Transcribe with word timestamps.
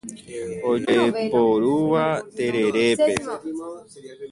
Ojeporúva 0.71 2.05
tererépe. 2.37 3.13